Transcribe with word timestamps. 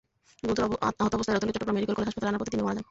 গুরুতর 0.43 0.63
আহতাবস্থায় 1.03 1.35
রতনকে 1.35 1.53
Chittagong 1.55 1.75
medical 1.77 1.95
college 1.95 2.07
হাসপাতালে 2.09 2.29
আনার 2.31 2.41
পথে 2.41 2.51
তিনিও 2.51 2.65
মারা 2.67 2.75
যান। 2.75 2.79